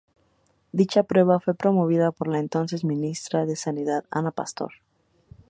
Dicha 0.71 1.03
prueba 1.03 1.39
fue 1.39 1.53
promovida 1.53 2.11
por 2.11 2.27
la 2.27 2.39
entonces 2.39 2.83
Ministra 2.83 3.45
de 3.45 3.55
Sanidad 3.55 4.03
Ana 4.09 4.31
Pastor. 4.31 4.73